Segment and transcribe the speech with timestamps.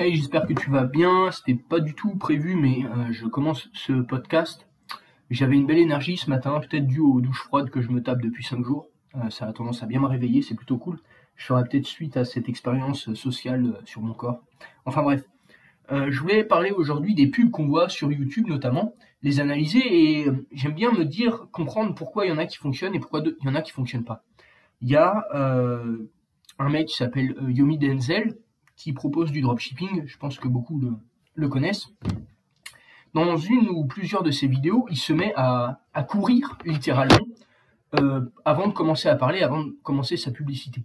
[0.00, 1.30] Hey, j'espère que tu vas bien.
[1.30, 4.66] C'était pas du tout prévu, mais euh, je commence ce podcast.
[5.28, 8.22] J'avais une belle énergie ce matin, peut-être dû aux douches froides que je me tape
[8.22, 8.86] depuis 5 jours.
[9.16, 11.00] Euh, ça a tendance à bien me réveiller, c'est plutôt cool.
[11.36, 14.42] Je ferai peut-être suite à cette expérience sociale euh, sur mon corps.
[14.86, 15.22] Enfin bref.
[15.90, 20.72] je voulais parler aujourd'hui des pubs qu'on voit sur YouTube notamment, les analyser et j'aime
[20.72, 23.50] bien me dire, comprendre pourquoi il y en a qui fonctionnent et pourquoi il y
[23.50, 24.24] en a qui fonctionnent pas.
[24.80, 25.26] Il y a
[26.58, 28.38] un mec qui s'appelle Yomi Denzel
[28.80, 30.06] qui propose du dropshipping.
[30.06, 30.80] Je pense que beaucoup
[31.34, 31.88] le, connaissent.
[33.12, 37.26] Dans une ou plusieurs de ses vidéos, il se met à, courir littéralement
[38.00, 40.82] euh, avant de commencer à parler, avant de commencer sa publicité.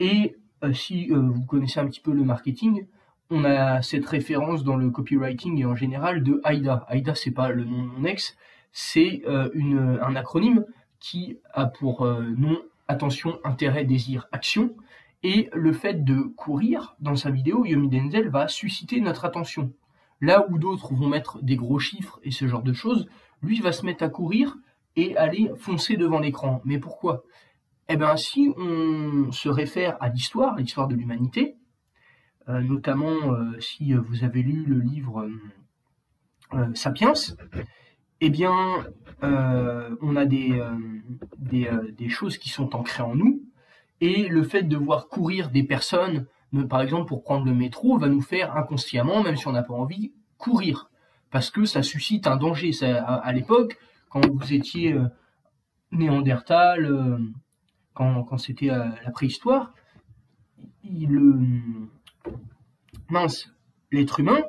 [0.00, 2.86] Et euh, si euh, vous connaissez un petit peu le marketing,
[3.28, 6.86] on a cette référence dans le copywriting et en général de AIDA.
[6.88, 8.38] AIDA, c'est pas le nom de mon ex,
[8.72, 10.64] c'est un acronyme
[10.98, 14.74] qui a pour nom attention, intérêt, désir, action.
[15.22, 19.72] Et le fait de courir dans sa vidéo, Yomi Denzel va susciter notre attention.
[20.20, 23.08] Là où d'autres vont mettre des gros chiffres et ce genre de choses,
[23.42, 24.56] lui va se mettre à courir
[24.96, 26.60] et aller foncer devant l'écran.
[26.64, 27.24] Mais pourquoi?
[27.88, 31.56] Eh bien, si on se réfère à l'histoire, l'histoire de l'humanité,
[32.48, 35.28] euh, notamment euh, si vous avez lu le livre
[36.54, 37.12] euh, Sapiens,
[38.20, 38.52] eh bien,
[39.22, 40.60] on a des,
[41.40, 43.37] des choses qui sont ancrées en nous,
[44.00, 46.26] et le fait de voir courir des personnes,
[46.68, 49.74] par exemple pour prendre le métro, va nous faire inconsciemment, même si on n'a pas
[49.74, 50.90] envie, courir.
[51.30, 52.70] Parce que ça suscite un danger.
[52.82, 55.04] à, l'époque, quand vous étiez euh,
[55.92, 57.18] néandertal, euh,
[57.94, 59.74] quand, c'était la préhistoire,
[60.84, 61.60] il,
[63.10, 63.52] mince,
[63.90, 64.40] l'être humain,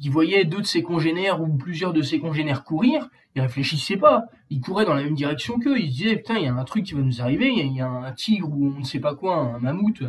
[0.00, 4.24] il voyait deux de ses congénères ou plusieurs de ses congénères courir, il réfléchissait pas.
[4.50, 5.78] Il courait dans la même direction qu'eux.
[5.78, 7.80] Il se disait, putain, il y a un truc qui va nous arriver, il y,
[7.80, 10.02] a un tigre ou on ne sait pas quoi, un mammouth,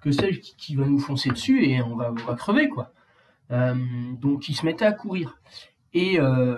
[0.00, 2.92] que sais-je, qui, va nous foncer dessus et on va, crever, quoi.
[3.50, 3.74] Euh,
[4.20, 5.38] donc, il se mettait à courir.
[5.92, 6.56] Et euh,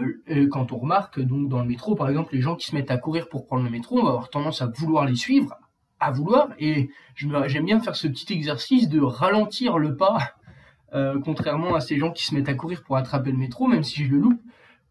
[0.51, 2.97] quand on remarque, donc dans le métro, par exemple, les gens qui se mettent à
[2.97, 5.55] courir pour prendre le métro, on va avoir tendance à vouloir les suivre,
[6.01, 6.49] à vouloir.
[6.59, 10.37] Et j'aime bien faire ce petit exercice de ralentir le pas,
[10.95, 13.83] euh, contrairement à ces gens qui se mettent à courir pour attraper le métro, même
[13.83, 14.41] si je le loupe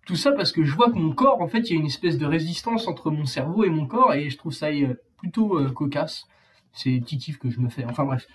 [0.05, 1.87] tout ça parce que je vois que mon corps, en fait, il y a une
[1.87, 5.57] espèce de résistance entre mon cerveau et mon corps, et je trouve ça euh, plutôt
[5.57, 6.27] euh, cocasse.
[6.73, 7.85] C'est kiff que je me fais.
[7.85, 8.27] Enfin bref.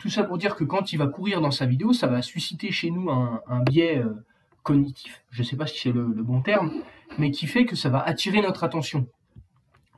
[0.00, 2.72] Tout ça pour dire que quand il va courir dans sa vidéo, ça va susciter
[2.72, 4.02] chez nous un, biais
[4.64, 6.72] cognitif, je ne sais pas si c'est le, bon terme,
[7.18, 9.06] mais qui fait que ça va attirer notre attention.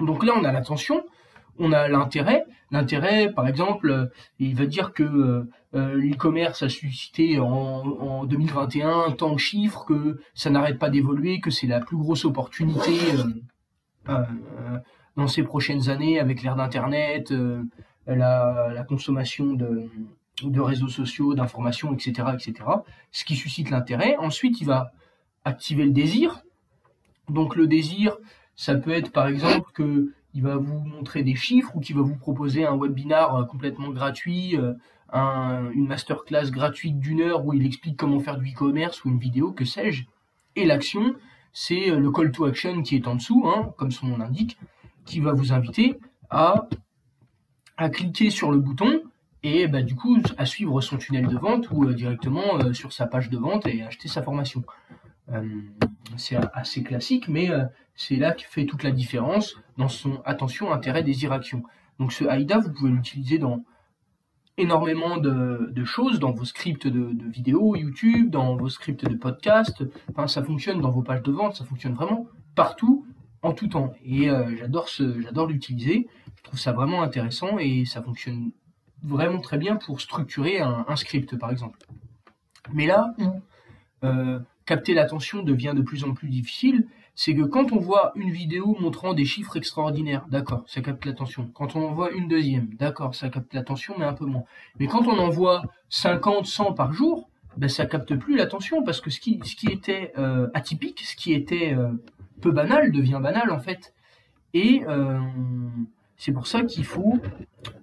[0.01, 1.07] Donc là, on a l'attention,
[1.59, 2.45] on a l'intérêt.
[2.73, 4.07] L'intérêt, par exemple, euh,
[4.41, 10.21] il va dire que euh, euh, l'e-commerce a suscité en, 2021 tant de chiffres, que
[10.35, 12.93] ça n'arrête pas d'évoluer, que c'est la plus grosse opportunité
[15.17, 17.33] dans ces prochaines années avec l'ère d'Internet,
[18.07, 19.89] la, consommation de,
[20.43, 22.69] de réseaux sociaux, d'informations, etc., etc.
[23.13, 24.17] Ce qui suscite l'intérêt.
[24.17, 24.93] Ensuite, il va
[25.45, 26.43] activer le désir.
[27.29, 28.17] Donc le désir,
[28.57, 32.03] ça peut être par exemple que il va vous montrer des chiffres ou qui va
[32.03, 34.75] vous proposer un webinar euh, complètement gratuit, euh,
[35.73, 39.53] une masterclass gratuite d'une heure où il explique comment faire du e-commerce ou une vidéo,
[39.53, 40.05] que sais-je.
[40.55, 41.15] Et l'action,
[41.55, 44.59] c'est euh, le call to action qui est en dessous, hein, comme son nom l'indique,
[45.07, 45.99] qui va vous inviter
[46.29, 46.69] à,
[47.93, 49.01] cliquer sur le bouton
[49.43, 53.31] et bah, du coup à suivre son tunnel de vente ou directement sur sa page
[53.31, 54.65] de vente et acheter sa formation.
[56.17, 57.51] C'est assez classique, mais
[57.95, 61.63] c'est là qui fait toute la différence dans son attention, intérêt, désir, action.
[61.99, 63.65] Donc ce AIDA, vous pouvez l'utiliser dans
[64.59, 69.85] énormément de, choses, dans vos scripts de, vidéos YouTube, dans vos scripts de podcast.
[70.11, 73.07] Enfin, ça fonctionne dans vos pages de vente, ça fonctionne vraiment partout,
[73.43, 73.93] en tout temps.
[74.05, 76.09] Et euh, j'adore l'utiliser.
[76.37, 78.51] Je trouve ça vraiment intéressant et ça fonctionne
[79.03, 81.79] vraiment très bien pour structurer un, script, par exemple.
[82.73, 83.15] Mais là
[84.05, 88.31] euh, capter l'attention devient de plus en plus difficile, c'est que quand on voit une
[88.31, 91.51] vidéo montrant des chiffres extraordinaires, d'accord, ça capte l'attention.
[91.55, 94.45] Quand on en voit une deuxième, d'accord, ça capte l'attention, mais un peu moins.
[94.79, 99.01] Mais quand on en voit 50, 100 par jour, ben ça capte plus l'attention parce
[99.01, 99.41] que ce qui,
[99.71, 101.93] était euh, atypique, ce qui était euh,
[102.43, 103.95] peu banal devient banal en fait.
[104.53, 105.19] Et euh,
[106.19, 107.19] c'est pour ça qu'il faut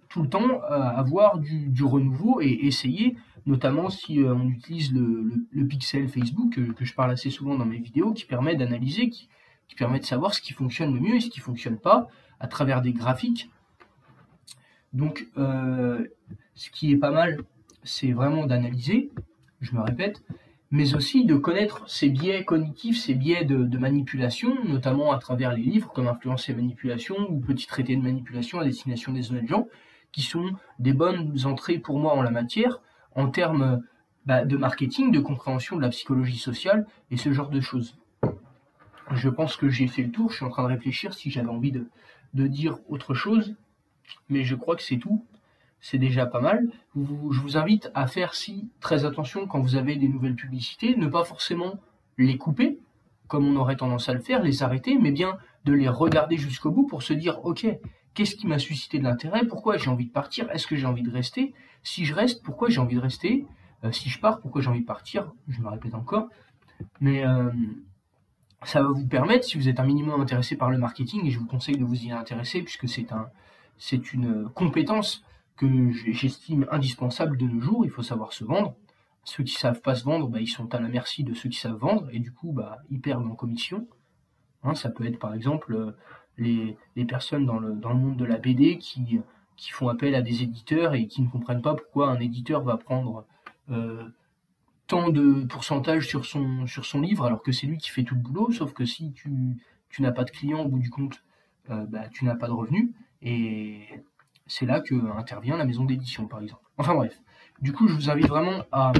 [0.09, 3.15] tout le temps avoir du renouveau et essayer
[3.45, 7.65] notamment si euh, on utilise le, pixel Facebook, euh, que, je parle assez souvent dans
[7.65, 9.29] mes vidéos, qui permet d'analyser, qui,
[9.75, 12.07] permet de savoir ce qui fonctionne le mieux et ce qui ne fonctionne pas
[12.39, 13.49] à travers des graphiques.
[14.93, 16.05] Donc, euh,
[16.53, 17.39] ce qui est pas mal,
[17.83, 19.09] c'est vraiment d'analyser,
[19.61, 20.21] je me répète,
[20.69, 25.53] mais aussi de connaître ces biais cognitifs, ces biais de, de, manipulation, notamment à travers
[25.53, 29.47] les livres comme Influence et Manipulation ou Petit traité de manipulation à destination des honnêtes
[29.47, 29.67] gens,
[30.11, 32.79] qui sont des bonnes entrées pour moi en la matière,
[33.15, 33.81] en termes
[34.25, 37.97] bah, de marketing, de compréhension de la psychologie sociale et ce genre de choses.
[39.11, 41.49] Je pense que j'ai fait le tour, je suis en train de réfléchir si j'avais
[41.49, 41.87] envie de,
[42.33, 43.55] de dire autre chose,
[44.29, 45.25] mais je crois que c'est tout
[45.83, 46.69] c'est déjà pas mal.
[46.95, 47.01] je
[47.41, 51.25] vous invite à faire si très attention quand vous avez des nouvelles publicités, ne pas
[51.25, 51.77] forcément
[52.17, 52.79] les couper,
[53.27, 56.71] comme on aurait tendance à le faire, les arrêter, mais bien de les regarder jusqu'au
[56.71, 57.67] bout pour se dire, ok,
[58.13, 61.03] qu'est-ce qui m'a suscité de l'intérêt, pourquoi j'ai envie de partir, est-ce que j'ai envie
[61.03, 63.45] de rester, si je reste, pourquoi j'ai envie de rester,
[63.83, 66.27] euh, si je pars, pourquoi j'ai envie de partir, je me répète encore,
[67.01, 67.51] mais euh,
[68.63, 71.39] ça va vous permettre, si vous êtes un minimum intéressé par le marketing, et je
[71.39, 73.29] vous conseille de vous y intéresser, puisque c'est un,
[74.13, 75.23] une compétence
[75.55, 77.85] que j'estime indispensable de nos jours.
[77.85, 78.75] Il faut savoir se vendre.
[79.23, 81.59] Ceux qui savent pas se vendre, bah, ils sont à la merci de ceux qui
[81.59, 83.87] savent vendre et du coup, bah, ils perdent en commission.
[84.63, 85.91] Hein, ça peut être par exemple euh,
[86.37, 86.77] les,
[87.07, 89.19] personnes dans le, dans le, monde de la BD qui,
[89.55, 92.77] qui font appel à des éditeurs et qui ne comprennent pas pourquoi un éditeur va
[92.77, 93.25] prendre
[93.69, 94.03] euh,
[94.87, 98.15] tant de pourcentage sur son, sur son livre alors que c'est lui qui fait tout
[98.15, 99.31] le boulot, sauf que si tu,
[99.89, 101.23] tu n'as pas de clients au bout du compte,
[101.69, 102.89] euh, bah, tu n'as pas de revenus.
[103.21, 103.87] Et
[104.47, 106.63] c'est là que intervient la maison d'édition, par exemple.
[106.77, 107.21] Enfin bref.
[107.61, 108.91] Du coup, je vous invite vraiment à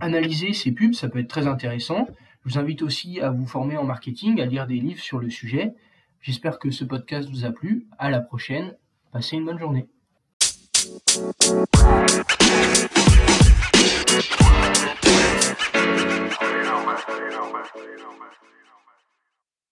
[0.00, 2.06] analyser ces pubs, ça peut être très intéressant.
[2.44, 5.30] Je vous invite aussi à vous former en marketing, à lire des livres sur le
[5.30, 5.74] sujet.
[6.20, 7.86] J'espère que ce podcast vous a plu.
[7.98, 8.76] À la prochaine.
[9.12, 9.86] Passez une bonne journée.